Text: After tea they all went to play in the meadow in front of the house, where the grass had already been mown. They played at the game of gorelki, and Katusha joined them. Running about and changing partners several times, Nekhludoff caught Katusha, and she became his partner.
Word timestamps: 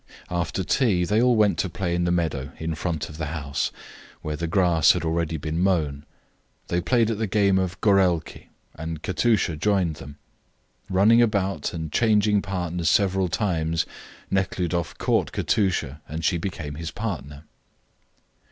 After 0.31 0.63
tea 0.63 1.05
they 1.05 1.21
all 1.21 1.35
went 1.35 1.59
to 1.59 1.69
play 1.69 1.93
in 1.93 2.05
the 2.05 2.11
meadow 2.11 2.49
in 2.57 2.73
front 2.73 3.07
of 3.07 3.19
the 3.19 3.27
house, 3.27 3.71
where 4.23 4.35
the 4.35 4.47
grass 4.47 4.93
had 4.93 5.05
already 5.05 5.37
been 5.37 5.59
mown. 5.59 6.05
They 6.69 6.81
played 6.81 7.11
at 7.11 7.19
the 7.19 7.27
game 7.27 7.59
of 7.59 7.79
gorelki, 7.81 8.47
and 8.73 9.03
Katusha 9.03 9.57
joined 9.57 9.97
them. 9.97 10.17
Running 10.89 11.21
about 11.21 11.71
and 11.71 11.91
changing 11.91 12.41
partners 12.41 12.89
several 12.89 13.27
times, 13.27 13.85
Nekhludoff 14.31 14.97
caught 14.97 15.31
Katusha, 15.31 16.01
and 16.09 16.25
she 16.25 16.39
became 16.39 16.73
his 16.81 16.89
partner. 16.89 17.43